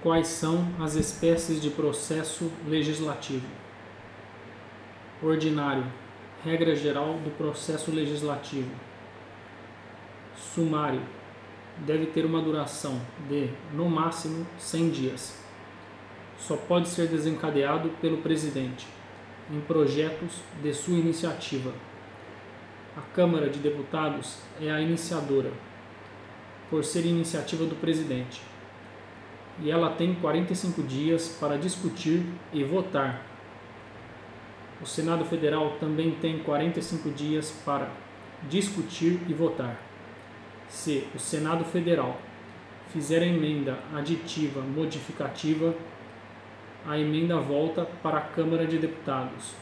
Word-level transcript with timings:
Quais 0.00 0.28
são 0.28 0.64
as 0.80 0.94
espécies 0.94 1.60
de 1.60 1.70
processo 1.70 2.52
legislativo? 2.68 3.46
Ordinário 5.20 5.84
regra 6.44 6.76
geral 6.76 7.14
do 7.14 7.36
processo 7.36 7.90
legislativo. 7.90 8.70
Sumário 10.36 11.02
deve 11.78 12.06
ter 12.06 12.24
uma 12.24 12.40
duração 12.40 13.00
de, 13.28 13.50
no 13.72 13.88
máximo, 13.88 14.46
100 14.56 14.90
dias. 14.90 15.42
Só 16.38 16.56
pode 16.56 16.88
ser 16.88 17.08
desencadeado 17.08 17.88
pelo 18.00 18.18
presidente 18.18 18.86
em 19.50 19.60
projetos 19.60 20.42
de 20.62 20.72
sua 20.72 20.94
iniciativa. 20.94 21.72
A 22.96 23.00
Câmara 23.00 23.50
de 23.50 23.58
Deputados 23.58 24.38
é 24.60 24.70
a 24.70 24.80
iniciadora, 24.80 25.52
por 26.70 26.84
ser 26.84 27.04
iniciativa 27.04 27.64
do 27.64 27.74
presidente, 27.74 28.40
e 29.62 29.70
ela 29.70 29.90
tem 29.90 30.14
45 30.14 30.82
dias 30.82 31.36
para 31.40 31.56
discutir 31.56 32.24
e 32.52 32.62
votar 32.64 33.28
o 34.80 34.86
Senado 34.86 35.24
Federal 35.24 35.72
também 35.80 36.12
tem 36.12 36.38
45 36.38 37.10
dias 37.10 37.50
para 37.64 37.88
discutir 38.48 39.20
e 39.28 39.34
votar. 39.34 39.76
Se 40.68 41.08
o 41.14 41.18
Senado 41.18 41.64
Federal 41.64 42.16
fizer 42.92 43.22
emenda 43.22 43.76
aditiva 43.92 44.60
modificativa, 44.60 45.74
a 46.86 46.96
emenda 46.96 47.38
volta 47.38 47.84
para 48.02 48.18
a 48.18 48.20
Câmara 48.20 48.66
de 48.66 48.78
Deputados, 48.78 49.52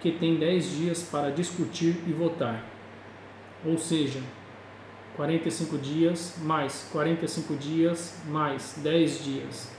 que 0.00 0.10
tem 0.10 0.36
10 0.36 0.76
dias 0.78 1.02
para 1.02 1.30
discutir 1.30 2.02
e 2.06 2.12
votar. 2.12 2.64
Ou 3.62 3.76
seja, 3.76 4.22
45 5.20 5.76
dias 5.76 6.36
mais 6.40 6.88
45 6.90 7.54
dias 7.56 8.22
mais 8.26 8.76
10 8.82 9.22
dias 9.22 9.70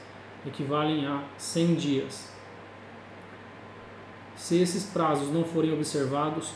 equivalem 0.46 1.08
a 1.08 1.24
100 1.36 1.76
dias. 1.76 2.32
Se 4.36 4.62
esses 4.62 4.86
prazos 4.86 5.34
não 5.34 5.44
forem 5.44 5.74
observados, 5.74 6.54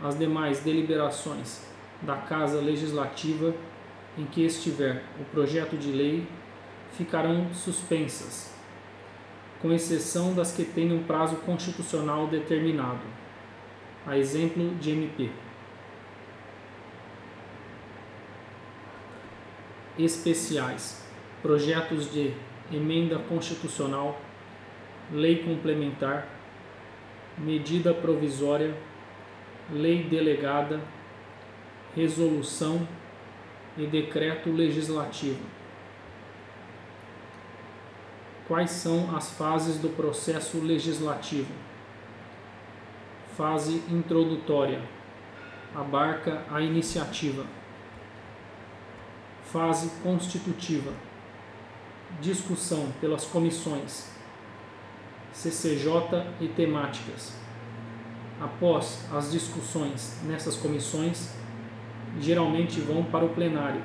as 0.00 0.16
demais 0.16 0.60
deliberações 0.60 1.60
da 2.02 2.18
Casa 2.18 2.60
Legislativa 2.60 3.52
em 4.16 4.24
que 4.26 4.44
estiver 4.44 5.02
o 5.18 5.24
projeto 5.24 5.76
de 5.76 5.90
lei 5.90 6.24
ficarão 6.92 7.52
suspensas, 7.52 8.54
com 9.60 9.72
exceção 9.72 10.34
das 10.34 10.52
que 10.52 10.64
tenham 10.64 11.02
prazo 11.02 11.34
constitucional 11.38 12.28
determinado, 12.28 13.02
a 14.06 14.16
exemplo 14.16 14.72
de 14.76 14.92
MP. 14.92 15.49
Especiais: 19.98 21.04
projetos 21.42 22.12
de 22.12 22.32
emenda 22.72 23.18
constitucional, 23.18 24.20
lei 25.12 25.42
complementar 25.42 26.28
medida 27.38 27.94
provisória, 27.94 28.74
lei 29.70 30.04
delegada, 30.04 30.80
resolução 31.94 32.86
e 33.76 33.86
decreto 33.86 34.50
legislativo. 34.50 35.42
Quais 38.46 38.70
são 38.70 39.16
as 39.16 39.30
fases 39.30 39.78
do 39.78 39.88
processo 39.90 40.58
legislativo? 40.58 41.52
Fase 43.36 43.82
introdutória 43.88 44.82
abarca 45.74 46.42
a 46.50 46.60
iniciativa. 46.60 47.44
Fase 49.52 49.90
constitutiva 50.02 50.92
discussão 52.20 52.92
pelas 53.00 53.24
comissões 53.24 54.10
CCJ 55.32 56.24
e 56.40 56.48
temáticas. 56.48 57.36
Após 58.40 59.08
as 59.12 59.32
discussões 59.32 60.20
nessas 60.24 60.56
comissões, 60.56 61.34
geralmente 62.20 62.80
vão 62.80 63.02
para 63.04 63.24
o 63.24 63.30
plenário. 63.30 63.82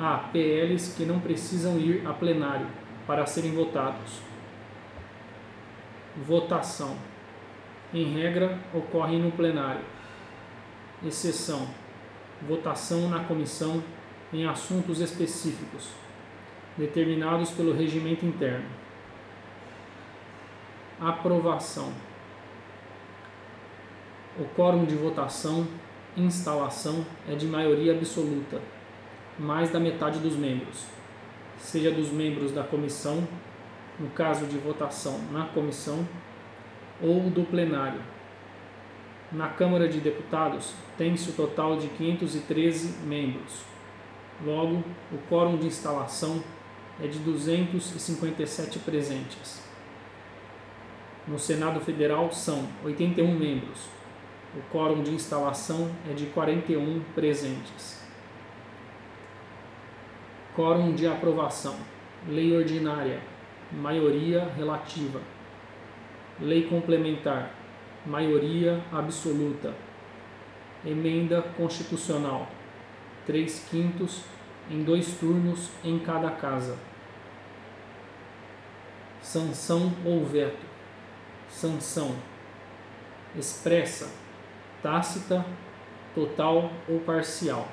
Há 0.00 0.18
PLs 0.32 0.94
que 0.96 1.04
não 1.04 1.20
precisam 1.20 1.78
ir 1.78 2.06
a 2.06 2.12
plenário 2.12 2.66
para 3.06 3.26
serem 3.26 3.52
votados. 3.52 4.20
Votação. 6.26 6.96
Em 7.94 8.14
regra, 8.14 8.58
ocorre 8.74 9.18
no 9.18 9.30
plenário. 9.30 9.84
Exceção: 11.04 11.68
votação 12.46 13.08
na 13.08 13.24
comissão 13.24 13.82
em 14.32 14.46
assuntos 14.46 15.00
específicos, 15.00 15.90
determinados 16.76 17.50
pelo 17.50 17.72
regimento 17.72 18.24
interno 18.24 18.82
aprovação. 21.08 21.92
O 24.38 24.44
quórum 24.56 24.84
de 24.84 24.94
votação, 24.94 25.66
instalação 26.16 27.04
é 27.28 27.34
de 27.34 27.46
maioria 27.46 27.92
absoluta, 27.92 28.60
mais 29.38 29.70
da 29.70 29.80
metade 29.80 30.20
dos 30.20 30.36
membros, 30.36 30.86
seja 31.58 31.90
dos 31.90 32.10
membros 32.10 32.52
da 32.52 32.62
comissão, 32.62 33.26
no 33.98 34.10
caso 34.10 34.46
de 34.46 34.56
votação 34.58 35.18
na 35.32 35.46
comissão, 35.46 36.06
ou 37.02 37.28
do 37.28 37.42
plenário. 37.42 38.00
Na 39.32 39.48
Câmara 39.48 39.88
de 39.88 39.98
Deputados 39.98 40.74
tem-se 40.98 41.30
o 41.30 41.32
total 41.32 41.78
de 41.78 41.88
513 41.88 43.06
membros. 43.06 43.62
Logo, 44.44 44.84
o 45.10 45.16
quórum 45.30 45.56
de 45.56 45.66
instalação 45.66 46.44
é 47.02 47.06
de 47.06 47.18
257 47.20 48.78
presentes. 48.80 49.62
No 51.26 51.38
Senado 51.38 51.80
Federal 51.80 52.30
são 52.30 52.68
81 52.84 53.34
membros. 53.34 53.88
O 54.54 54.60
quórum 54.70 55.02
de 55.02 55.12
instalação 55.12 55.90
é 56.10 56.12
de 56.12 56.26
41 56.26 57.00
presentes. 57.14 58.02
Quórum 60.54 60.92
de 60.94 61.06
aprovação. 61.06 61.76
Lei 62.28 62.54
ordinária, 62.54 63.20
maioria 63.72 64.44
relativa. 64.54 65.22
Lei 66.38 66.64
complementar, 66.64 67.61
maioria 68.06 68.82
absoluta. 68.92 69.74
Emenda 70.84 71.42
constitucional, 71.56 72.48
3 73.26 73.66
quintos 73.70 74.22
em 74.70 74.82
dois 74.82 75.14
turnos 75.18 75.70
em 75.84 75.98
cada 75.98 76.30
casa. 76.30 76.76
Sanção 79.20 79.92
ou 80.04 80.24
veto 80.26 80.72
sanção 81.52 82.16
expressa, 83.36 84.10
tácita, 84.82 85.44
total 86.14 86.70
ou 86.88 87.00
parcial. 87.00 87.68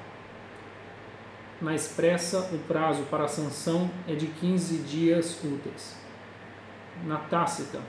Na 1.62 1.76
expressa, 1.76 2.50
o 2.54 2.60
prazo 2.60 3.04
para 3.04 3.28
sanção 3.28 3.90
é 4.08 4.16
de 4.16 4.28
15 4.28 4.78
dias 4.84 5.44
úteis. 5.44 5.98
Na 7.06 7.18
tácita, 7.18 7.82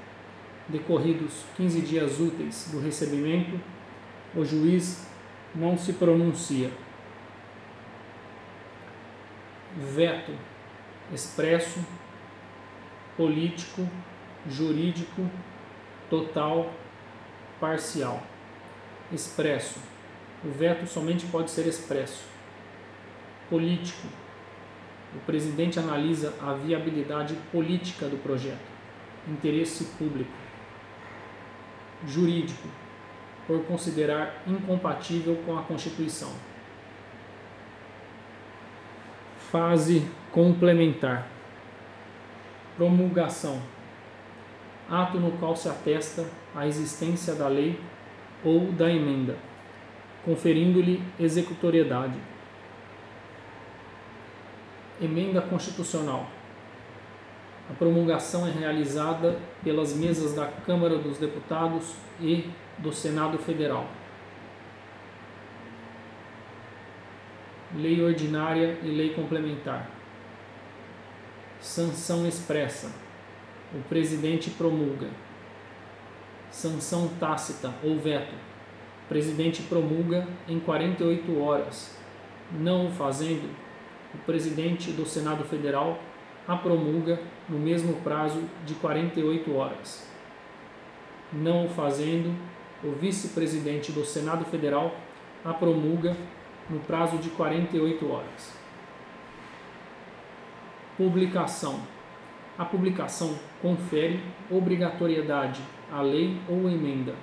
decorridos 0.71 1.45
15 1.57 1.81
dias 1.83 2.21
úteis 2.21 2.69
do 2.73 2.81
recebimento, 2.81 3.61
o 4.35 4.45
juiz 4.45 5.07
não 5.55 5.77
se 5.77 5.95
pronuncia. 5.95 6.71
Veto 9.77 10.33
expresso, 11.13 11.85
político, 13.17 13.89
jurídico 14.49 15.29
total, 16.09 16.73
parcial. 17.61 18.23
Expresso. 19.13 19.79
O 20.45 20.51
veto 20.51 20.87
somente 20.87 21.27
pode 21.27 21.51
ser 21.51 21.67
expresso. 21.67 22.25
Político. 23.49 24.07
O 25.15 25.19
presidente 25.21 25.79
analisa 25.79 26.33
a 26.41 26.55
viabilidade 26.55 27.35
política 27.51 28.07
do 28.07 28.17
projeto. 28.23 28.71
Interesse 29.29 29.85
público. 29.99 30.40
Jurídico. 32.07 32.69
Por 33.47 33.65
considerar 33.65 34.43
incompatível 34.47 35.37
com 35.45 35.59
a 35.59 35.63
Constituição. 35.63 36.33
Fase 39.51 40.07
complementar. 40.31 41.27
Promulgação 42.77 43.61
ato 44.91 45.21
no 45.21 45.31
qual 45.33 45.55
se 45.55 45.69
atesta 45.69 46.27
a 46.55 46.67
existência 46.67 47.35
da 47.35 47.47
lei 47.47 47.79
ou 48.45 48.73
da 48.73 48.91
emenda, 48.91 49.37
conferindo-lhe 50.25 51.01
executoriedade. 51.19 52.19
Emenda 55.01 55.41
constitucional. 55.41 56.29
A 57.71 57.75
promulgação 57.75 58.47
é 58.49 58.51
realizada 58.51 59.39
pelas 59.63 59.95
mesas 59.95 60.35
da 60.35 60.47
Câmara 60.47 60.99
dos 60.99 61.19
Deputados 61.19 61.95
e 62.21 62.51
do 62.79 62.93
Senado 62.93 63.39
Federal. 63.39 63.87
Lei 67.77 68.03
ordinária 68.03 68.77
e 68.83 68.89
lei 68.89 69.15
complementar. 69.15 69.89
Sanção 71.61 72.27
expressa. 72.27 72.91
O 73.73 73.81
presidente 73.89 74.51
promulga. 74.51 75.07
Sanção 76.51 77.09
tácita 77.21 77.73
ou 77.85 77.97
veto. 78.01 78.35
O 79.05 79.09
presidente 79.09 79.63
promulga 79.63 80.27
em 80.49 80.59
48 80.59 81.41
horas. 81.41 81.97
Não 82.51 82.89
o 82.89 82.91
fazendo, 82.91 83.49
o 84.13 84.19
presidente 84.19 84.91
do 84.91 85.07
Senado 85.07 85.45
Federal 85.45 86.01
a 86.51 86.57
promulga 86.57 87.21
no 87.49 87.61
mesmo 87.61 87.95
prazo 88.03 88.43
de 88.67 88.75
48 88.75 89.55
horas. 89.55 90.05
Não 91.33 91.67
o 91.67 91.69
fazendo, 91.69 92.37
o 92.83 92.91
vice-presidente 92.91 93.93
do 93.93 94.05
Senado 94.05 94.45
Federal 94.45 94.97
a 95.45 95.55
promulga 95.55 96.17
no 96.69 96.81
prazo 96.81 97.19
de 97.19 97.31
48 97.31 98.11
horas. 98.11 98.59
Publicação. 100.97 101.83
A 102.59 102.65
publicação 102.65 103.39
confere 103.63 104.21
obrigatoriedade 104.51 105.63
à 105.93 106.03
lei 106.03 106.37
ou 106.49 106.69
emenda. 106.69 107.15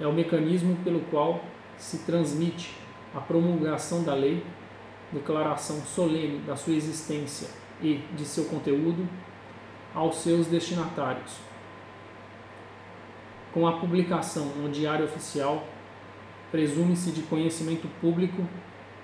É 0.00 0.06
o 0.06 0.12
mecanismo 0.12 0.76
pelo 0.84 1.00
qual 1.10 1.42
se 1.76 2.06
transmite 2.06 2.76
a 3.12 3.20
promulgação 3.20 4.04
da 4.04 4.14
lei, 4.14 4.46
declaração 5.12 5.80
solene 5.80 6.38
da 6.46 6.54
sua 6.54 6.74
existência 6.74 7.66
e 7.82 8.02
de 8.16 8.24
seu 8.24 8.44
conteúdo 8.44 9.08
aos 9.94 10.16
seus 10.16 10.46
destinatários. 10.46 11.36
Com 13.52 13.66
a 13.66 13.78
publicação 13.78 14.46
no 14.56 14.68
Diário 14.68 15.04
Oficial, 15.04 15.66
presume-se 16.50 17.10
de 17.12 17.22
conhecimento 17.22 17.88
público 18.00 18.46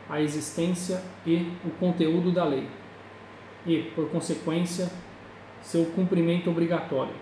a 0.09 0.21
existência 0.21 1.03
e 1.27 1.53
o 1.65 1.71
conteúdo 1.71 2.31
da 2.31 2.45
lei, 2.45 2.69
e, 3.67 3.83
por 3.95 4.11
consequência, 4.11 4.91
seu 5.63 5.87
cumprimento 5.87 6.51
obrigatório. 6.51 7.15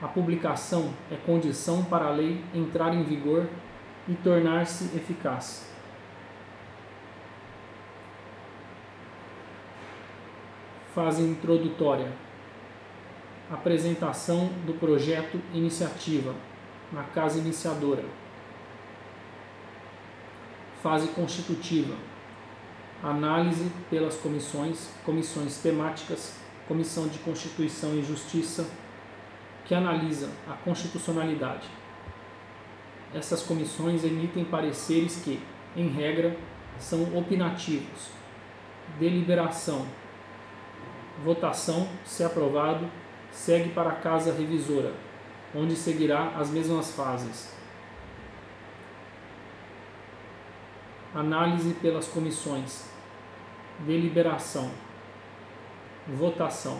A 0.00 0.06
publicação 0.08 0.92
é 1.10 1.16
condição 1.16 1.84
para 1.84 2.06
a 2.06 2.10
lei 2.10 2.42
entrar 2.54 2.94
em 2.94 3.02
vigor 3.02 3.48
e 4.08 4.14
tornar-se 4.14 4.96
eficaz. 4.96 5.71
Fase 10.94 11.22
introdutória. 11.22 12.12
Apresentação 13.50 14.50
do 14.66 14.74
projeto 14.74 15.40
iniciativa 15.54 16.34
na 16.92 17.02
casa 17.02 17.38
iniciadora. 17.38 18.04
Fase 20.82 21.08
constitutiva. 21.08 21.94
Análise 23.02 23.72
pelas 23.88 24.16
comissões, 24.16 24.90
comissões 25.02 25.56
temáticas, 25.58 26.38
Comissão 26.68 27.08
de 27.08 27.18
Constituição 27.20 27.94
e 27.94 28.02
Justiça, 28.02 28.68
que 29.64 29.74
analisa 29.74 30.28
a 30.46 30.52
constitucionalidade. 30.52 31.68
Essas 33.14 33.42
comissões 33.42 34.04
emitem 34.04 34.44
pareceres 34.44 35.22
que, 35.24 35.40
em 35.74 35.88
regra, 35.88 36.36
são 36.78 37.16
opinativos. 37.16 38.10
Deliberação. 38.98 39.86
Votação, 41.24 41.88
se 42.04 42.24
aprovado, 42.24 42.88
segue 43.30 43.70
para 43.70 43.90
a 43.90 43.96
Casa 43.96 44.32
Revisora, 44.32 44.92
onde 45.54 45.76
seguirá 45.76 46.32
as 46.38 46.50
mesmas 46.50 46.92
fases. 46.92 47.52
Análise 51.14 51.74
pelas 51.74 52.08
comissões. 52.08 52.86
Deliberação. 53.80 54.70
Votação. 56.08 56.78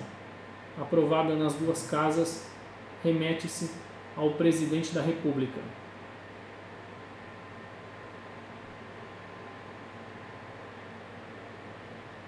Aprovada 0.81 1.35
nas 1.37 1.55
duas 1.55 1.87
casas, 1.87 2.47
remete-se 3.05 3.71
ao 4.17 4.31
Presidente 4.33 4.93
da 4.95 5.03
República. 5.03 5.61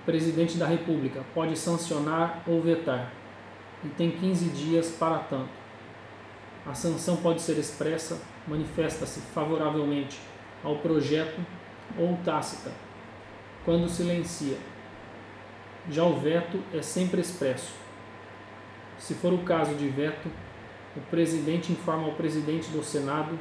Presidente 0.04 0.58
da 0.58 0.66
República 0.66 1.22
pode 1.34 1.56
sancionar 1.56 2.42
ou 2.46 2.60
vetar 2.60 3.10
e 3.82 3.88
tem 3.88 4.10
15 4.10 4.50
dias 4.50 4.90
para 4.90 5.18
tanto. 5.18 5.48
A 6.66 6.74
sanção 6.74 7.16
pode 7.16 7.40
ser 7.40 7.58
expressa, 7.58 8.20
manifesta-se 8.46 9.20
favoravelmente 9.20 10.18
ao 10.62 10.76
projeto 10.76 11.40
ou 11.98 12.18
tácita, 12.24 12.70
quando 13.64 13.88
silencia. 13.88 14.56
Já 15.90 16.04
o 16.04 16.18
veto 16.18 16.58
é 16.72 16.80
sempre 16.80 17.20
expresso. 17.20 17.72
Se 18.98 19.14
for 19.14 19.32
o 19.32 19.38
caso 19.38 19.74
de 19.74 19.88
veto, 19.88 20.28
o 20.96 21.00
presidente 21.10 21.72
informa 21.72 22.06
ao 22.06 22.12
presidente 22.12 22.70
do 22.70 22.82
Senado, 22.82 23.38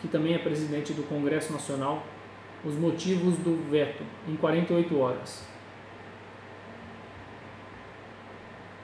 que 0.00 0.08
também 0.08 0.34
é 0.34 0.38
presidente 0.38 0.92
do 0.92 1.02
Congresso 1.02 1.52
Nacional, 1.52 2.04
os 2.64 2.74
motivos 2.74 3.36
do 3.38 3.70
veto 3.70 4.02
em 4.28 4.36
48 4.36 4.98
horas. 4.98 5.55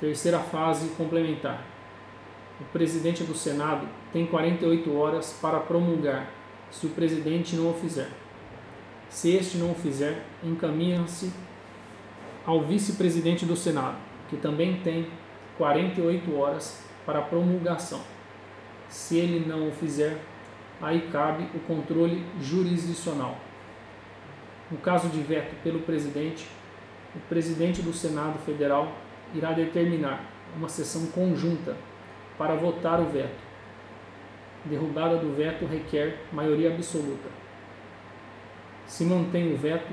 Terceira 0.02 0.40
fase 0.40 0.88
complementar. 0.96 1.64
O 2.60 2.64
presidente 2.72 3.22
do 3.22 3.36
Senado 3.36 3.86
tem 4.12 4.26
48 4.26 4.92
horas 4.96 5.38
para 5.40 5.60
promulgar, 5.60 6.28
se 6.72 6.86
o 6.86 6.88
presidente 6.88 7.54
não 7.54 7.70
o 7.70 7.74
fizer. 7.74 8.08
Se 9.08 9.30
este 9.30 9.58
não 9.58 9.70
o 9.70 9.74
fizer, 9.76 10.24
encaminha-se 10.42 11.32
ao 12.44 12.62
vice-presidente 12.62 13.46
do 13.46 13.54
Senado, 13.54 13.96
que 14.28 14.36
também 14.36 14.80
tem 14.80 15.06
48 15.56 16.36
horas 16.36 16.82
para 17.06 17.22
promulgação. 17.22 18.00
Se 18.88 19.16
ele 19.18 19.48
não 19.48 19.68
o 19.68 19.70
fizer, 19.70 20.18
aí 20.80 21.08
cabe 21.12 21.48
o 21.54 21.60
controle 21.60 22.26
jurisdicional. 22.40 23.38
No 24.68 24.78
caso 24.78 25.06
de 25.10 25.20
veto 25.20 25.54
pelo 25.62 25.78
presidente, 25.78 26.48
o 27.14 27.20
presidente 27.28 27.80
do 27.82 27.92
Senado 27.92 28.40
Federal 28.40 28.92
irá 29.34 29.52
determinar 29.52 30.24
uma 30.56 30.68
sessão 30.68 31.06
conjunta 31.06 31.76
para 32.36 32.54
votar 32.54 33.00
o 33.00 33.06
veto. 33.06 33.40
Derrubada 34.64 35.16
do 35.16 35.34
veto 35.34 35.66
requer 35.66 36.18
maioria 36.32 36.72
absoluta. 36.72 37.28
Se 38.86 39.04
mantém 39.04 39.52
o 39.52 39.56
veto, 39.56 39.92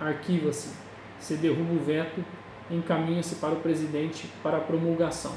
arquiva-se. 0.00 0.74
Se 1.18 1.36
derruba 1.36 1.74
o 1.74 1.84
veto, 1.84 2.24
encaminha-se 2.70 3.36
para 3.36 3.54
o 3.54 3.60
presidente 3.60 4.28
para 4.42 4.60
promulgação. 4.60 5.32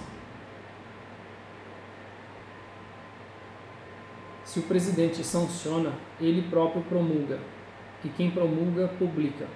Se 4.43 4.59
o 4.59 4.63
presidente 4.63 5.23
sanciona, 5.23 5.93
ele 6.19 6.49
próprio 6.49 6.81
promulga, 6.83 7.39
e 8.03 8.09
quem 8.09 8.31
promulga, 8.31 8.87
publica. 8.87 9.47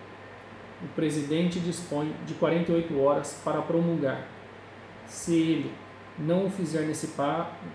O 0.83 0.87
presidente 0.95 1.59
dispõe 1.59 2.15
de 2.25 2.33
48 2.35 2.99
horas 2.99 3.41
para 3.43 3.61
promulgar. 3.61 4.27
Se 5.05 5.35
ele 5.35 5.73
não 6.17 6.45
o 6.45 6.49
fizer 6.49 6.81
nesse 6.81 7.15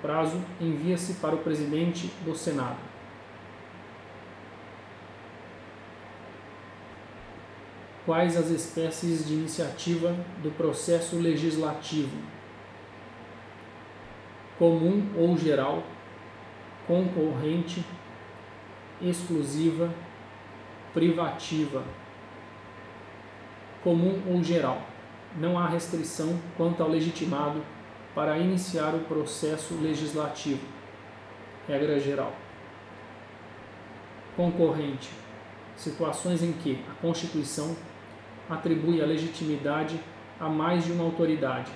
prazo, 0.01 0.41
envia-se 0.61 1.15
para 1.15 1.35
o 1.35 1.39
presidente 1.39 2.11
do 2.25 2.35
Senado. 2.35 2.95
quais 8.05 8.37
as 8.37 8.51
espécies 8.51 9.27
de 9.27 9.35
iniciativa 9.35 10.15
do 10.43 10.51
processo 10.51 11.17
legislativo: 11.17 12.17
comum 14.59 15.11
ou 15.17 15.37
geral, 15.37 15.83
concorrente, 16.87 17.85
exclusiva, 19.01 19.93
privativa. 20.93 21.83
Comum 23.85 24.23
ou 24.27 24.43
geral. 24.43 24.83
Não 25.37 25.59
há 25.59 25.69
restrição 25.69 26.41
quanto 26.57 26.83
ao 26.83 26.89
legitimado 26.89 27.63
para 28.15 28.39
iniciar 28.39 28.95
o 28.95 29.01
processo 29.01 29.75
legislativo. 29.75 30.67
Regra 31.69 32.01
geral. 32.01 32.33
Concorrente. 34.35 35.11
Situações 35.77 36.43
em 36.43 36.53
que 36.53 36.83
a 36.91 36.95
Constituição 37.03 37.77
atribui 38.49 39.03
a 39.03 39.07
legitimidade 39.07 40.01
a 40.41 40.49
mais 40.49 40.85
de 40.85 40.93
uma 40.93 41.05
autoridade. 41.05 41.71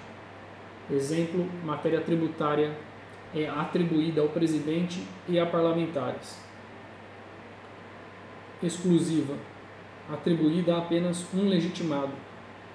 Exemplo, 0.91 1.47
matéria 1.63 2.01
tributária 2.01 2.75
é 3.35 3.47
atribuída 3.49 4.23
ao 4.23 4.29
presidente 4.29 5.07
e 5.29 5.39
a 5.39 5.45
parlamentares. 5.45 6.41
Exclusiva, 8.63 9.35
atribuída 10.11 10.75
a 10.75 10.79
apenas 10.79 11.25
um 11.35 11.49
legitimado 11.49 12.13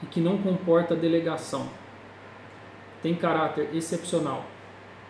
e 0.02 0.06
que 0.06 0.22
não 0.22 0.38
comporta 0.38 0.96
delegação. 0.96 1.68
Tem 3.02 3.16
caráter 3.16 3.70
excepcional, 3.74 4.46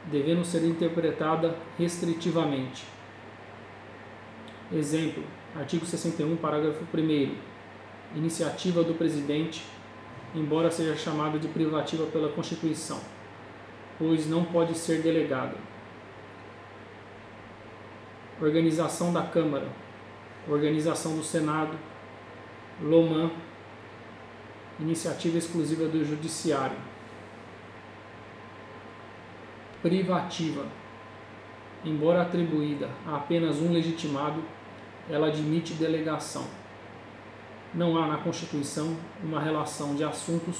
devendo 0.05 0.43
ser 0.43 0.63
interpretada 0.65 1.55
restritivamente. 1.77 2.85
Exemplo, 4.71 5.23
artigo 5.55 5.85
61, 5.85 6.35
parágrafo 6.37 6.83
1 6.93 7.35
iniciativa 8.15 8.83
do 8.83 8.93
presidente 8.93 9.63
embora 10.35 10.71
seja 10.71 10.95
chamada 10.95 11.37
de 11.37 11.47
privativa 11.47 12.05
pela 12.07 12.29
Constituição, 12.29 12.99
pois 13.99 14.27
não 14.27 14.43
pode 14.43 14.75
ser 14.75 15.01
delegada. 15.01 15.55
Organização 18.41 19.13
da 19.13 19.21
Câmara, 19.21 19.67
Organização 20.49 21.15
do 21.15 21.23
Senado, 21.23 21.77
Loman, 22.81 23.31
Iniciativa 24.79 25.37
exclusiva 25.37 25.87
do 25.87 26.03
Judiciário. 26.03 26.77
Privativa. 29.81 30.65
Embora 31.85 32.23
atribuída 32.23 32.89
a 33.05 33.17
apenas 33.17 33.57
um 33.57 33.71
legitimado, 33.71 34.43
ela 35.09 35.27
admite 35.27 35.73
delegação. 35.73 36.47
Não 37.73 37.97
há 37.97 38.07
na 38.07 38.17
Constituição 38.17 38.97
uma 39.23 39.39
relação 39.39 39.95
de 39.95 40.03
assuntos 40.03 40.57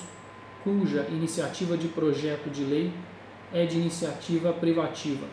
cuja 0.63 1.08
iniciativa 1.10 1.75
de 1.75 1.88
projeto 1.88 2.50
de 2.50 2.63
lei 2.63 2.93
é 3.51 3.65
de 3.65 3.77
iniciativa 3.77 4.53
privativa. 4.53 5.27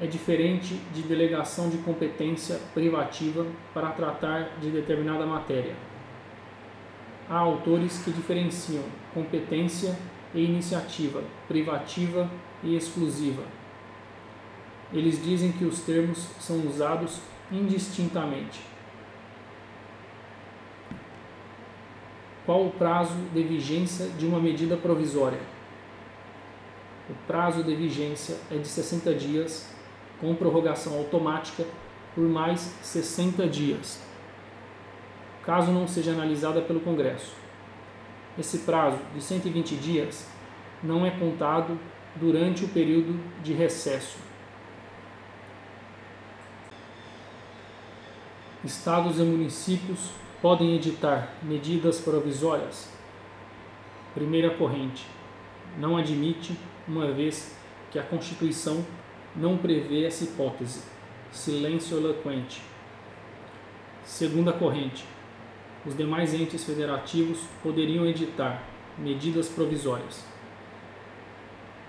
É 0.00 0.06
diferente 0.06 0.74
de 0.92 1.02
delegação 1.02 1.68
de 1.68 1.78
competência 1.78 2.60
privativa 2.74 3.46
para 3.72 3.90
tratar 3.90 4.58
de 4.60 4.70
determinada 4.70 5.24
matéria 5.24 5.74
há 7.28 7.38
autores 7.38 8.02
que 8.02 8.10
diferenciam 8.10 8.84
competência 9.12 9.96
e 10.34 10.44
iniciativa, 10.44 11.22
privativa 11.48 12.30
e 12.62 12.76
exclusiva. 12.76 13.42
Eles 14.92 15.22
dizem 15.22 15.52
que 15.52 15.64
os 15.64 15.80
termos 15.80 16.18
são 16.38 16.66
usados 16.66 17.20
indistintamente. 17.50 18.60
Qual 22.44 22.66
o 22.66 22.70
prazo 22.72 23.14
de 23.32 23.42
vigência 23.42 24.06
de 24.18 24.26
uma 24.26 24.38
medida 24.38 24.76
provisória? 24.76 25.40
O 27.08 27.14
prazo 27.26 27.62
de 27.62 27.74
vigência 27.74 28.36
é 28.50 28.56
de 28.56 28.66
60 28.66 29.14
dias, 29.14 29.73
com 30.24 30.34
prorrogação 30.34 30.96
automática 30.96 31.66
por 32.14 32.24
mais 32.24 32.60
60 32.80 33.46
dias 33.46 34.02
caso 35.44 35.70
não 35.70 35.86
seja 35.86 36.12
analisada 36.12 36.62
pelo 36.62 36.80
Congresso. 36.80 37.34
Esse 38.38 38.60
prazo 38.60 38.98
de 39.14 39.20
120 39.20 39.76
dias 39.76 40.26
não 40.82 41.04
é 41.04 41.10
contado 41.10 41.78
durante 42.16 42.64
o 42.64 42.68
período 42.68 43.20
de 43.42 43.52
recesso. 43.52 44.16
Estados 48.64 49.18
e 49.18 49.22
municípios 49.22 50.08
podem 50.40 50.74
editar 50.74 51.34
medidas 51.42 52.00
provisórias. 52.00 52.90
Primeira 54.14 54.48
corrente. 54.48 55.06
Não 55.78 55.98
admite, 55.98 56.58
uma 56.88 57.12
vez 57.12 57.54
que 57.90 57.98
a 57.98 58.02
Constituição 58.02 58.82
não 59.36 59.56
prevê 59.56 60.04
essa 60.04 60.24
hipótese. 60.24 60.82
Silêncio 61.32 61.96
eloquente. 61.96 62.62
Segunda 64.04 64.52
corrente 64.52 65.04
os 65.86 65.94
demais 65.96 66.32
entes 66.32 66.64
federativos 66.64 67.40
poderiam 67.62 68.06
editar 68.06 68.62
medidas 68.98 69.48
provisórias. 69.48 70.24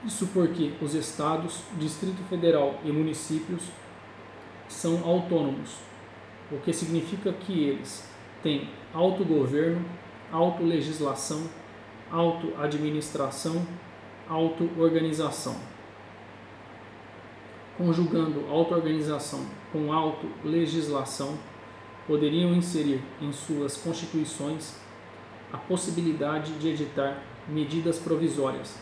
Isso 0.04 0.28
porque 0.28 0.74
os 0.82 0.94
estados, 0.94 1.62
Distrito 1.80 2.22
Federal 2.30 2.80
e 2.84 2.92
municípios 2.92 3.64
são 4.68 5.04
autônomos, 5.04 5.78
o 6.52 6.58
que 6.58 6.74
significa 6.74 7.32
que 7.32 7.70
eles 7.70 8.08
têm 8.44 8.70
autogoverno, 8.94 9.84
autolegislação, 10.32 11.50
autoadministração, 12.12 13.66
autoorganização. 14.28 15.56
Conjugando 17.78 18.48
autoorganização 18.50 19.46
com 19.72 19.92
autolegislação, 19.92 21.38
poderiam 22.08 22.54
inserir 22.54 23.02
em 23.22 23.34
suas 23.34 23.76
constituições 23.76 24.76
a 25.52 25.58
possibilidade 25.58 26.54
de 26.54 26.70
editar 26.70 27.22
medidas 27.48 28.00
provisórias, 28.00 28.78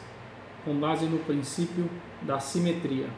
com 0.63 0.75
base 0.75 1.05
no 1.05 1.17
princípio 1.19 1.89
da 2.21 2.39
simetria. 2.39 3.09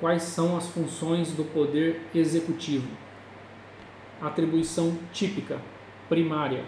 Quais 0.00 0.22
são 0.22 0.56
as 0.56 0.66
funções 0.68 1.32
do 1.32 1.44
poder 1.44 2.02
executivo? 2.14 2.88
Atribuição 4.20 4.98
típica, 5.12 5.60
primária. 6.08 6.64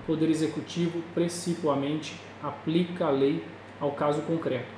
O 0.00 0.06
poder 0.06 0.28
executivo 0.30 1.02
principalmente 1.14 2.20
aplica 2.42 3.06
a 3.06 3.10
lei 3.10 3.44
ao 3.80 3.92
caso 3.92 4.22
concreto, 4.22 4.72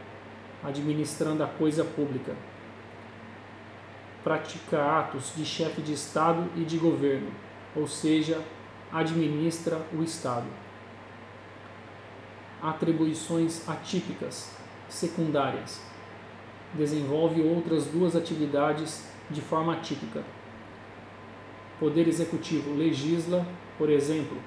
administrando 0.62 1.43
a 1.43 1.47
coisa 1.47 1.85
pública 1.85 2.35
pratica 4.23 5.00
atos 5.00 5.33
de 5.37 5.45
chefe 5.45 5.83
de 5.83 5.93
Estado 5.93 6.49
e 6.57 6.64
de 6.64 6.79
governo, 6.79 7.31
ou 7.75 7.87
seja, 7.87 8.41
administra 8.93 9.81
o 9.93 10.02
Estado. 10.02 10.47
Atribuições 12.62 13.69
atípicas, 13.69 14.52
secundárias. 14.88 15.83
Desenvolve 16.75 17.43
outras 17.43 17.87
duas 17.87 18.14
atividades 18.14 19.05
de 19.29 19.41
forma 19.41 19.75
atípica. 19.75 20.23
Poder 21.81 22.07
Executivo 22.07 22.75
legisla, 22.75 23.45
por 23.76 23.91
exemplo, 23.91 24.38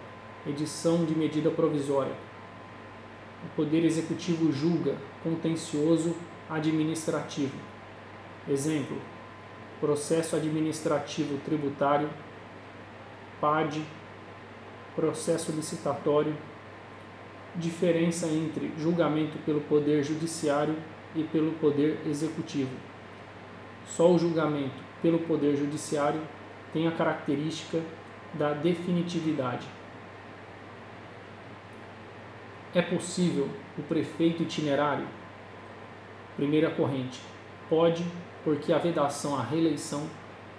edição 0.48 1.06
de 1.06 1.16
medida 1.16 1.50
provisória. 1.50 2.14
O 3.44 3.56
Poder 3.56 3.84
Executivo 3.84 4.52
julga, 4.52 4.96
contencioso 5.24 6.16
administrativo. 6.50 7.58
Exemplo: 8.50 8.98
processo 9.80 10.36
administrativo 10.36 11.38
tributário, 11.44 12.10
PAD, 13.42 13.82
processo 14.96 15.52
licitatório, 15.52 16.36
diferença 17.56 18.28
entre 18.28 18.72
julgamento 18.78 19.38
pelo 19.46 19.62
Poder 19.62 20.04
Judiciário 20.04 20.76
e 21.16 21.24
pelo 21.24 21.54
Poder 21.54 22.00
Executivo. 22.06 22.72
Só 23.88 24.12
o 24.12 24.18
julgamento 24.18 24.84
pelo 25.02 25.20
Poder 25.20 25.56
Judiciário 25.56 26.22
tem 26.74 26.88
a 26.88 26.92
característica 26.92 27.82
da 28.34 28.54
definitividade. 28.54 29.68
É 32.76 32.82
possível 32.82 33.48
o 33.78 33.84
prefeito 33.84 34.44
itinerário? 34.44 35.08
Primeira 36.36 36.70
corrente. 36.70 37.22
Pode 37.70 38.06
porque 38.44 38.74
a 38.74 38.78
vedação 38.78 39.34
à 39.34 39.42
reeleição 39.42 40.06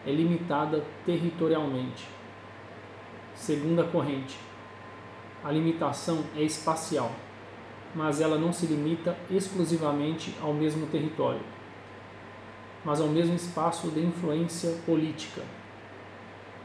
é 0.07 0.11
limitada 0.11 0.83
territorialmente. 1.05 2.09
Segunda 3.35 3.85
corrente. 3.85 4.39
A 5.45 5.53
limitação 5.53 6.25
é 6.35 6.41
espacial, 6.41 7.13
mas 7.95 8.19
ela 8.19 8.39
não 8.39 8.51
se 8.51 8.65
limita 8.65 9.15
exclusivamente 9.31 10.35
ao 10.41 10.55
mesmo 10.55 10.87
território, 10.87 11.43
mas 12.83 12.99
ao 12.99 13.09
mesmo 13.09 13.35
espaço 13.35 13.91
de 13.91 14.01
influência 14.01 14.71
política. 14.87 15.43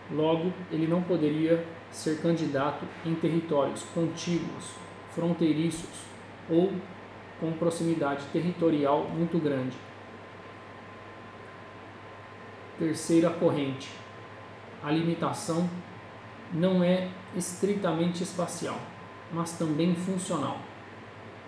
Logo, 0.09 0.53
ele 0.71 0.87
não 0.87 1.03
poderia 1.03 1.67
ser 1.91 2.21
candidato 2.21 2.85
em 3.05 3.13
territórios 3.15 3.83
contíguos, 3.93 4.79
fronteiriços 5.11 6.05
ou 6.49 6.71
com 7.39 7.51
proximidade 7.53 8.25
territorial 8.31 9.07
muito 9.09 9.37
grande 9.39 9.75
Terceira 12.81 13.29
corrente. 13.29 13.91
A 14.81 14.89
limitação 14.89 15.69
não 16.51 16.83
é 16.83 17.09
estritamente 17.35 18.23
espacial, 18.23 18.79
mas 19.31 19.51
também 19.55 19.93
funcional. 19.93 20.57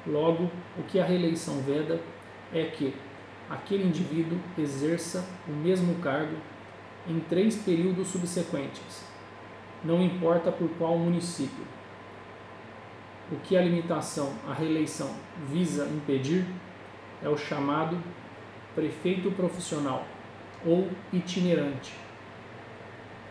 Logo, 0.05 0.47
o 0.77 0.83
que 0.83 0.99
a 0.99 1.03
reeleição 1.03 1.55
veda 1.61 1.99
é 2.53 2.65
que 2.65 2.93
aquele 3.49 3.83
indivíduo 3.85 4.37
exerça 4.55 5.27
o 5.47 5.51
mesmo 5.51 5.95
cargo 6.03 6.37
em 7.07 7.19
três 7.21 7.55
períodos 7.55 8.09
subsequentes, 8.09 9.03
não 9.83 10.03
importa 10.03 10.51
por 10.51 10.69
qual 10.77 10.99
município. 10.99 11.65
O 13.31 13.37
que 13.37 13.57
a 13.57 13.61
limitação 13.61 14.33
à 14.47 14.53
reeleição 14.53 15.15
visa 15.47 15.85
impedir 15.87 16.45
é 17.21 17.29
o 17.29 17.37
chamado 17.37 17.97
prefeito 18.75 19.31
profissional, 19.31 20.05
ou 20.65 20.89
itinerante, 21.11 21.93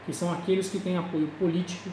que 0.06 0.12
são 0.12 0.32
aqueles 0.32 0.70
que 0.70 0.80
têm 0.80 0.96
apoio 0.96 1.28
político 1.38 1.90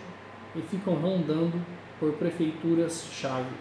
e 0.56 0.62
ficam 0.62 0.96
rondando 0.96 1.62
por 2.00 2.14
prefeituras-chave. 2.14 3.56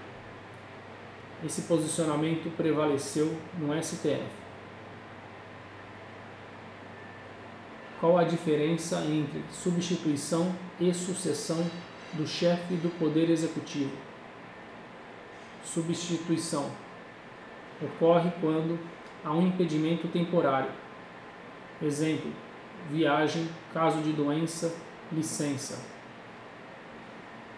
Esse 1.45 1.63
posicionamento 1.63 2.51
prevaleceu 2.57 3.37
no 3.59 3.73
STF. 3.83 4.25
Qual 8.01 8.17
a 8.17 8.25
diferença 8.25 9.01
entre 9.05 9.43
substituição 9.51 10.55
e 10.81 10.93
sucessão 10.95 11.65
do 12.13 12.27
chefe 12.27 12.75
do 12.75 12.89
Poder 12.99 13.29
Executivo? 13.29 14.08
Substituição 15.65 16.71
ocorre 17.83 18.31
quando 18.41 18.79
há 19.25 19.33
um 19.33 19.47
impedimento 19.47 20.09
temporário. 20.09 20.71
Exemplo: 21.83 22.33
viagem, 22.91 23.49
caso 23.73 24.01
de 24.01 24.13
doença, 24.13 24.75
licença. 25.13 25.79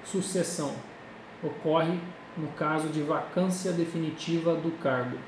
Sucessão 0.04 0.74
ocorre 1.42 1.98
no 2.36 2.48
caso 2.48 2.88
de 2.88 3.02
vacância 3.02 3.72
definitiva 3.72 4.54
do 4.54 4.70
cargo. 4.78 5.18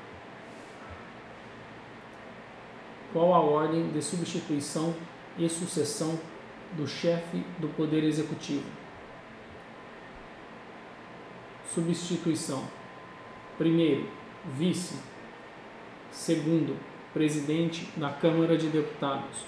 qual 3.13 3.31
a 3.31 3.39
ordem 3.39 3.91
de 3.91 4.01
substituição 4.01 4.93
e 5.37 5.47
sucessão 5.47 6.19
do 6.75 6.87
chefe 6.87 7.45
do 7.59 7.67
Poder 7.69 8.03
Executivo. 8.03 8.65
Substituição: 11.73 12.63
primeiro, 13.57 14.07
vice. 14.57 14.95
Segundo, 16.11 16.77
presidente 17.13 17.89
da 17.97 18.09
Câmara 18.09 18.57
de 18.57 18.67
Deputados. 18.67 19.45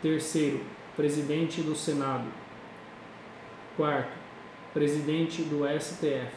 Terceiro, 0.00 0.60
presidente 0.96 1.62
do 1.62 1.74
Senado. 1.74 2.26
Quarto, 3.76 4.16
presidente 4.72 5.42
do 5.42 5.62
STF. 5.80 6.32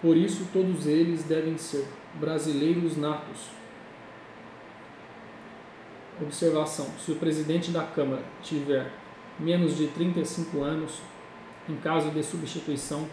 Por 0.00 0.16
isso, 0.16 0.48
todos 0.52 0.86
eles 0.86 1.24
devem 1.24 1.58
ser 1.58 1.86
brasileiros 2.14 2.96
natos 2.96 3.60
Observação: 6.22 6.86
se 6.98 7.12
o 7.12 7.16
presidente 7.16 7.70
da 7.70 7.82
Câmara 7.82 8.22
tiver 8.42 8.90
menos 9.38 9.76
de 9.76 9.88
35 9.88 10.62
anos, 10.62 11.00
em 11.70 11.76
caso 11.76 12.10
de 12.10 12.22
substituição, 12.22 13.08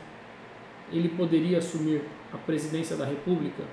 ele 0.91 1.09
poderia 1.09 1.59
assumir 1.59 2.01
a 2.33 2.37
presidência 2.37 2.95
da 2.95 3.05
República? 3.05 3.63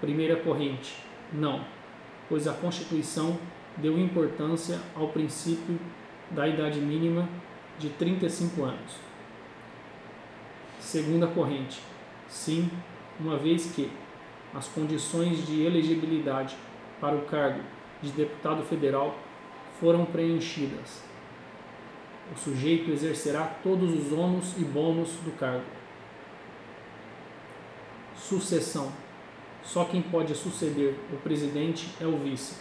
Primeira 0.00 0.36
corrente: 0.36 0.96
não, 1.32 1.64
pois 2.28 2.46
a 2.46 2.52
Constituição 2.52 3.38
deu 3.76 3.98
importância 3.98 4.80
ao 4.94 5.08
princípio 5.08 5.78
da 6.30 6.46
idade 6.46 6.80
mínima 6.80 7.28
de 7.78 7.88
35 7.90 8.62
anos. 8.62 8.92
Segunda 10.78 11.26
corrente: 11.26 11.80
sim, 12.28 12.70
uma 13.18 13.36
vez 13.36 13.72
que 13.72 13.90
as 14.54 14.68
condições 14.68 15.44
de 15.46 15.62
elegibilidade 15.62 16.56
para 17.00 17.16
o 17.16 17.22
cargo 17.22 17.60
de 18.00 18.10
deputado 18.12 18.62
federal 18.62 19.18
foram 19.80 20.04
preenchidas. 20.04 21.13
O 22.32 22.38
sujeito 22.38 22.90
exercerá 22.90 23.44
todos 23.62 23.92
os 23.92 24.12
ônus 24.12 24.54
e 24.56 24.64
bônus 24.64 25.10
do 25.24 25.32
cargo. 25.36 25.64
Sucessão. 28.16 28.90
Só 29.62 29.84
quem 29.84 30.02
pode 30.02 30.34
suceder 30.34 30.94
o 31.12 31.16
presidente 31.16 31.88
é 32.00 32.06
o 32.06 32.18
vice. 32.18 32.56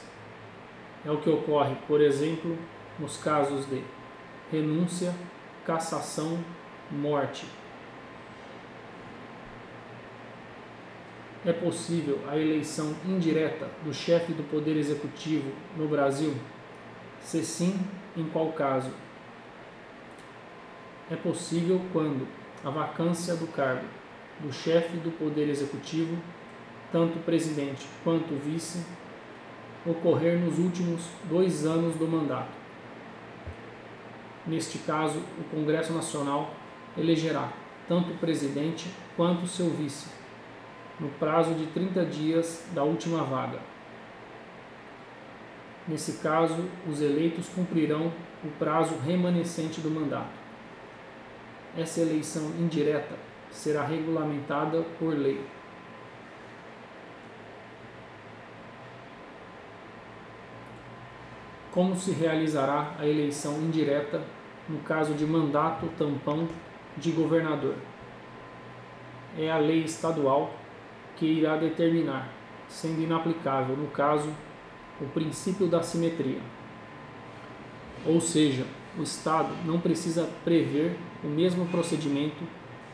É 1.06 1.12
o 1.12 1.18
que 1.18 1.30
ocorre, 1.30 1.76
por 1.88 2.02
exemplo, 2.02 2.58
nos 3.00 3.18
casos 3.18 3.66
de 3.66 3.84
renúncia, 4.52 5.14
cassação, 5.66 6.40
morte. 6.92 7.46
É 11.46 11.52
possível 11.52 12.20
a 12.30 12.38
eleição 12.38 12.96
indireta 13.06 13.70
do 13.84 13.94
chefe 13.94 14.32
do 14.32 14.44
Poder 14.50 14.78
Executivo 14.78 15.52
no 15.76 15.90
Brasil? 15.90 16.34
Se 17.22 17.44
sim, 17.44 17.80
em 18.16 18.24
qual 18.26 18.54
caso? 18.54 18.92
É 21.14 21.16
possível 21.16 21.80
quando 21.94 22.28
a 22.66 22.72
vacância 22.72 23.36
do 23.36 23.46
cargo 23.46 23.86
do 24.40 24.52
chefe 24.52 24.98
do 24.98 25.12
Poder 25.12 25.48
Executivo, 25.48 26.18
tanto 26.92 27.20
presidente 27.20 27.86
quanto 28.04 28.34
vice, 28.34 28.84
ocorrer 29.86 30.40
nos 30.40 30.58
últimos 30.58 31.04
dois 31.30 31.68
anos 31.68 31.96
do 31.98 32.08
mandato. 32.08 32.50
Neste 34.48 34.80
caso, 34.80 35.20
o 35.40 35.44
Congresso 35.56 35.94
Nacional 35.94 36.52
elegerá 36.98 37.54
tanto 37.88 38.14
o 38.14 38.18
presidente 38.18 38.90
quanto 39.16 39.46
seu 39.46 39.70
vice 39.70 40.10
no 41.00 41.10
prazo 41.10 41.54
de 41.54 41.68
30 41.68 42.06
dias 42.08 42.66
da 42.74 42.84
última 42.84 43.24
vaga. 43.24 43.60
Nesse 45.88 46.14
caso, 46.24 46.68
os 46.90 47.02
eleitos 47.02 47.50
cumprirão 47.50 48.12
o 48.44 48.48
prazo 48.58 48.98
remanescente 48.98 49.80
do 49.80 49.92
mandato. 49.92 50.43
Essa 51.76 52.02
eleição 52.02 52.52
indireta 52.60 53.16
será 53.50 53.84
regulamentada 53.84 54.84
por 55.00 55.16
lei. 55.16 55.44
Como 61.72 61.96
se 61.96 62.12
realizará 62.12 62.94
a 63.00 63.08
eleição 63.08 63.54
indireta 63.56 64.22
no 64.70 64.80
caso 64.80 65.16
de 65.16 65.26
mandato 65.26 65.88
tampão 65.98 66.48
de 66.96 67.12
governador? 67.12 67.76
É 69.36 69.52
a 69.52 69.58
lei 69.58 69.84
estadual 69.84 70.54
que 71.16 71.26
irá 71.26 71.58
determinar, 71.58 72.30
sendo 72.70 73.02
inaplicável, 73.02 73.76
no 73.76 73.88
caso, 73.88 74.32
o 75.02 75.06
princípio 75.08 75.66
da 75.66 75.82
simetria. 75.82 76.42
Ou 78.06 78.22
seja, 78.22 78.66
o 78.98 79.04
Estado 79.04 79.54
não 79.66 79.80
precisa 79.80 80.30
prever 80.44 80.98
o 81.24 81.28
mesmo 81.28 81.66
procedimento 81.68 82.44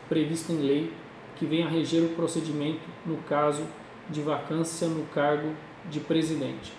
previsto 0.08 0.52
em 0.52 0.58
lei 0.58 0.92
que 1.36 1.46
venha 1.46 1.66
a 1.66 1.70
reger 1.70 2.02
o 2.02 2.10
procedimento 2.10 2.82
no 3.06 3.16
caso 3.18 3.64
de 4.08 4.20
vacância 4.20 4.88
no 4.88 5.04
cargo 5.06 5.54
de 5.90 6.00
presidente. 6.00 6.72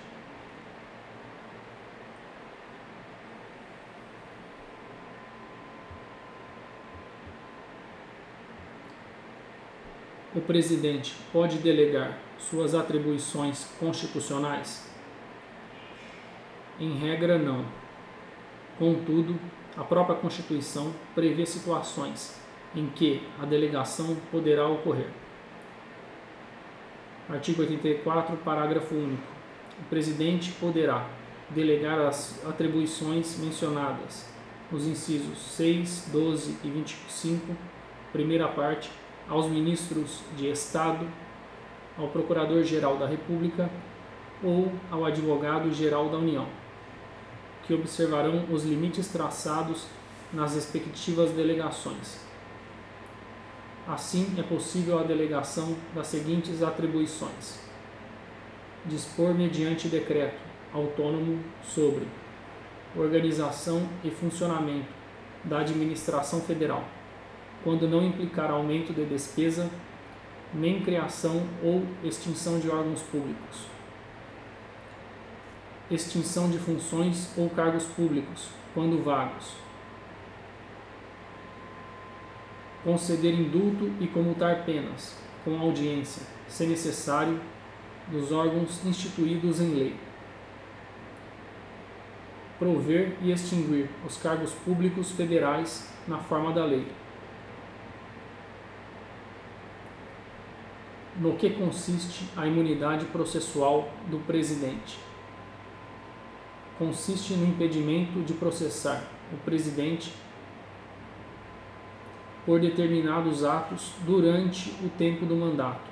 o 10.34 10.40
presidente 10.40 11.16
pode 11.32 11.58
delegar 11.58 12.18
suas 12.40 12.74
atribuições 12.74 13.66
constitucionais? 13.80 14.90
Em 16.80 16.98
regra, 16.98 17.38
não. 17.38 17.81
Contudo, 18.82 19.40
a 19.78 19.84
própria 19.84 20.16
Constituição 20.16 20.92
prevê 21.14 21.46
situações 21.46 22.42
em 22.76 22.88
que 22.88 23.22
a 23.40 23.46
delegação 23.46 24.18
poderá 24.32 24.68
ocorrer. 24.68 25.06
Artigo 27.30 27.62
84, 27.62 28.36
parágrafo 28.38 28.96
único. 28.96 29.22
O 29.80 29.84
presidente 29.84 30.52
poderá 30.54 31.08
delegar 31.52 32.00
as 32.00 32.44
atribuições 32.44 33.38
mencionadas 33.38 34.28
nos 34.72 34.88
incisos 34.88 35.38
6, 35.38 36.10
12 36.12 36.58
e 36.64 36.68
25, 36.68 37.56
primeira 38.12 38.48
parte, 38.48 38.90
aos 39.30 39.46
ministros 39.46 40.22
de 40.36 40.50
Estado, 40.50 41.08
ao 42.00 42.08
Procurador-Geral 42.08 42.98
da 42.98 43.06
República 43.06 43.70
ou 44.44 44.72
ao 44.90 45.06
Advogado-Geral 45.06 46.10
da 46.10 46.18
União, 46.18 46.48
que 47.66 47.74
observarão 47.74 48.46
os 48.52 48.64
limites 48.64 49.08
traçados 49.10 49.86
nas 50.34 50.56
respectivas 50.56 51.32
delegações. 51.32 52.20
Assim, 53.88 54.34
é 54.38 54.44
possível 54.44 55.00
a 55.00 55.04
delegação 55.04 55.76
das 55.94 56.08
seguintes 56.08 56.62
atribuições: 56.62 57.60
dispor 58.86 59.34
mediante 59.34 59.88
decreto 59.88 60.40
autônomo 60.74 61.44
sobre 61.64 62.08
organização 62.96 63.88
e 64.04 64.10
funcionamento 64.10 64.88
da 65.44 65.60
administração 65.60 66.42
federal 66.42 66.84
quando 67.64 67.88
não 67.88 68.04
implicar 68.04 68.50
aumento 68.50 68.94
de 68.94 69.06
despesa, 69.06 69.70
nem 70.54 70.82
criação 70.82 71.44
ou 71.64 71.84
extinção 72.04 72.60
de 72.60 72.70
órgãos 72.70 73.02
públicos. 73.02 73.71
Extinção 75.92 76.50
de 76.50 76.58
funções 76.58 77.38
ou 77.38 77.50
cargos 77.50 77.84
públicos, 77.84 78.48
quando 78.74 79.04
vagos. 79.04 79.58
Conceder 82.84 83.34
indulto 83.34 83.92
e 84.00 84.08
comutar 84.08 84.64
penas, 84.64 85.18
com 85.44 85.60
audiência, 85.60 86.26
se 86.48 86.66
necessário, 86.66 87.40
dos 88.08 88.32
órgãos 88.32 88.84
instituídos 88.86 89.60
em 89.60 89.74
lei. 89.74 89.96
Prover 92.58 93.18
e 93.22 93.32
extinguir 93.32 93.90
os 94.08 94.18
cargos 94.18 94.54
públicos 94.54 95.12
federais 95.12 95.94
na 96.08 96.20
forma 96.20 96.54
da 96.54 96.64
lei 96.64 96.88
no 101.20 101.36
que 101.36 101.50
consiste 101.52 102.26
a 102.36 102.48
imunidade 102.48 103.06
processual 103.06 103.92
do 104.10 104.20
presidente. 104.20 105.11
Consiste 106.82 107.36
no 107.36 107.46
impedimento 107.46 108.22
de 108.22 108.34
processar 108.34 109.04
o 109.32 109.38
presidente 109.46 110.12
por 112.44 112.60
determinados 112.60 113.46
atos 113.46 113.94
durante 114.04 114.72
o 114.84 114.90
tempo 114.90 115.24
do 115.24 115.36
mandato. 115.36 115.92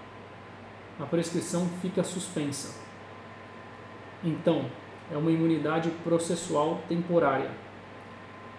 A 0.99 1.05
prescrição 1.05 1.69
fica 1.79 2.03
suspensa. 2.03 2.75
Então, 4.23 4.65
é 5.11 5.15
uma 5.15 5.29
imunidade 5.29 5.91
processual 6.03 6.81
temporária 6.89 7.51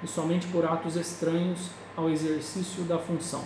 e 0.01 0.07
somente 0.07 0.47
por 0.47 0.65
atos 0.65 0.95
estranhos 0.95 1.71
ao 1.97 2.09
exercício 2.09 2.85
da 2.85 2.97
função. 2.97 3.45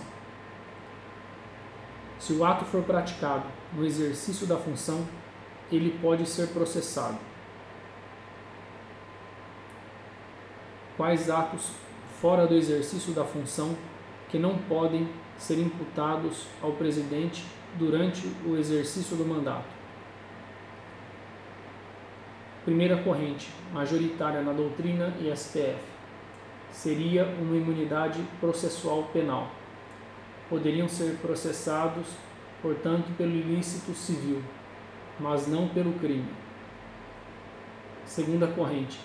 Se 2.19 2.33
o 2.33 2.45
ato 2.45 2.65
for 2.65 2.83
praticado 2.83 3.45
no 3.73 3.83
exercício 3.83 4.45
da 4.45 4.57
função, 4.57 5.03
ele 5.71 5.97
pode 5.99 6.27
ser 6.27 6.49
processado. 6.49 7.17
Quais 10.97 11.29
atos 11.29 11.71
fora 12.21 12.47
do 12.47 12.55
exercício 12.55 13.13
da 13.13 13.25
função 13.25 13.75
que 14.29 14.39
não 14.39 14.57
podem 14.57 15.09
ser 15.37 15.59
imputados 15.59 16.47
ao 16.61 16.71
presidente 16.71 17.45
durante 17.75 18.25
o 18.45 18.55
exercício 18.55 19.17
do 19.17 19.25
mandato? 19.25 19.75
Primeira 22.63 22.97
corrente, 23.03 23.49
majoritária 23.73 24.41
na 24.41 24.53
doutrina 24.53 25.13
e 25.19 25.35
STF, 25.35 25.77
seria 26.71 27.25
uma 27.25 27.55
imunidade 27.55 28.23
processual 28.39 29.03
penal. 29.13 29.51
Poderiam 30.49 30.87
ser 30.87 31.17
processados, 31.17 32.07
portanto, 32.61 33.05
pelo 33.17 33.31
ilícito 33.31 33.93
civil, 33.93 34.41
mas 35.19 35.45
não 35.45 35.67
pelo 35.67 35.93
crime. 35.99 36.29
Segunda 38.05 38.47
corrente, 38.47 38.99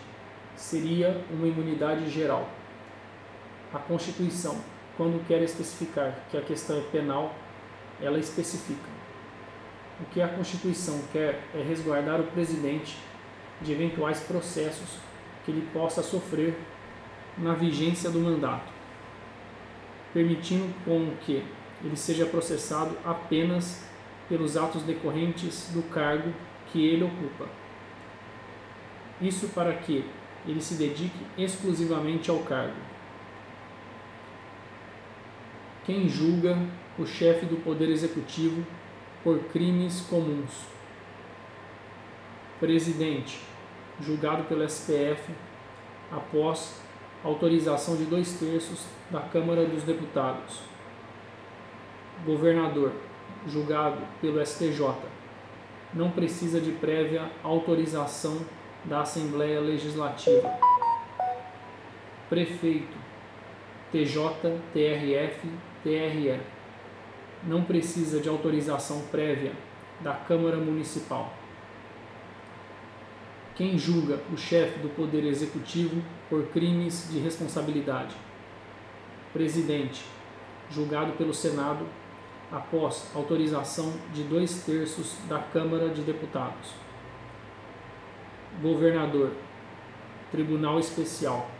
seria 0.56 1.24
uma 1.30 1.46
imunidade 1.46 2.08
geral. 2.10 2.48
A 3.72 3.78
Constituição, 3.78 4.58
quando 4.96 5.24
quer 5.26 5.42
especificar 5.42 6.14
que 6.30 6.36
a 6.36 6.42
questão 6.42 6.78
é 6.78 6.82
penal, 6.92 7.34
ela 8.00 8.18
especifica. 8.18 8.88
O 10.00 10.04
que 10.06 10.20
a 10.20 10.28
Constituição 10.28 11.00
quer 11.12 11.40
é 11.54 11.62
resguardar 11.62 12.20
o 12.20 12.24
presidente 12.24 12.98
de 13.60 13.72
eventuais 13.72 14.20
processos 14.20 14.98
que 15.44 15.50
ele 15.50 15.68
possa 15.72 16.02
sofrer 16.02 16.58
na 17.36 17.54
vigência 17.54 18.10
do 18.10 18.18
mandato, 18.18 18.72
permitindo 20.12 20.72
com 20.84 21.12
que 21.24 21.44
ele 21.82 21.96
seja 21.96 22.26
processado 22.26 22.96
apenas 23.04 23.84
pelos 24.28 24.56
atos 24.56 24.82
decorrentes 24.82 25.70
do 25.72 25.82
cargo 25.90 26.32
que 26.72 26.86
ele 26.86 27.04
ocupa. 27.04 27.48
Isso 29.20 29.48
para 29.48 29.72
que 29.74 30.04
ele 30.46 30.60
se 30.60 30.74
dedique 30.74 31.18
exclusivamente 31.36 32.30
ao 32.30 32.38
cargo. 32.40 32.76
Quem 35.84 36.08
julga 36.08 36.58
o 36.98 37.06
chefe 37.06 37.46
do 37.46 37.56
Poder 37.56 37.88
Executivo 37.88 38.64
por 39.22 39.38
crimes 39.44 40.00
comuns? 40.02 40.66
Presidente 42.58 43.50
julgado 44.00 44.44
pelo 44.44 44.68
STF 44.68 45.30
após 46.10 46.80
autorização 47.22 47.96
de 47.96 48.04
dois 48.04 48.32
terços 48.34 48.86
da 49.10 49.20
Câmara 49.20 49.64
dos 49.66 49.84
Deputados. 49.84 50.60
Governador, 52.24 52.92
julgado 53.46 53.98
pelo 54.20 54.44
STJ, 54.44 54.94
não 55.92 56.10
precisa 56.10 56.60
de 56.60 56.72
prévia 56.72 57.30
autorização 57.42 58.38
da 58.84 59.00
Assembleia 59.00 59.60
Legislativa. 59.60 60.50
Prefeito, 62.28 62.96
TJ, 63.92 64.60
TRF, 64.72 65.48
TRE, 65.82 66.40
não 67.44 67.64
precisa 67.64 68.20
de 68.20 68.28
autorização 68.28 69.02
prévia 69.10 69.52
da 70.00 70.12
Câmara 70.12 70.56
Municipal 70.56 71.32
quem 73.60 73.76
julga 73.76 74.18
o 74.32 74.38
chefe 74.38 74.78
do 74.78 74.88
Poder 74.88 75.22
Executivo 75.22 76.02
por 76.30 76.46
crimes 76.46 77.10
de 77.12 77.18
responsabilidade. 77.18 78.16
Presidente, 79.34 80.02
julgado 80.70 81.12
pelo 81.12 81.34
Senado 81.34 81.84
após 82.50 83.10
autorização 83.14 83.92
de 84.14 84.22
dois 84.22 84.64
terços 84.64 85.18
da 85.28 85.40
Câmara 85.40 85.90
de 85.90 86.00
Deputados. 86.00 86.70
Governador, 88.62 89.32
Tribunal 90.30 90.78
Especial, 90.78 91.50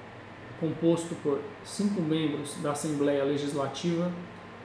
composto 0.59 1.14
por 1.22 1.40
cinco 1.64 2.00
membros 2.00 2.57
da 2.62 2.72
Assembleia 2.72 3.24
Legislativa 3.24 4.12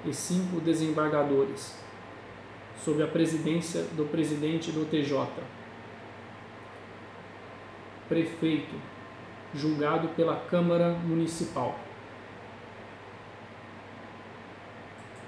e 0.06 0.14
cinco 0.14 0.60
desembargadores, 0.60 1.76
sob 2.84 3.02
a 3.02 3.08
presidência 3.08 3.84
do 3.96 4.06
presidente 4.06 4.72
do 4.72 4.86
TJ 4.86 5.28
prefeito, 8.08 8.76
julgado 9.54 10.10
pela 10.10 10.36
Câmara 10.36 10.90
Municipal. 10.92 11.80